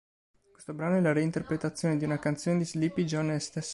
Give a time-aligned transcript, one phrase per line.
[0.51, 3.69] Questo brano è la reinterpretazione di una canzone di Sleepy John Estes.